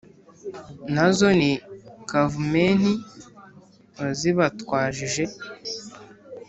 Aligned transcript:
Nazo 0.93 1.27
ni 1.39 1.51
Kavumenti 2.09 2.93
wazibatwajije 3.97 5.23